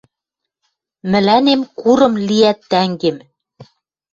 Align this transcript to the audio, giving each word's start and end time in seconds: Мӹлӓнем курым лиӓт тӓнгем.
Мӹлӓнем 1.11 1.61
курым 1.79 2.13
лиӓт 2.27 2.59
тӓнгем. 2.69 3.17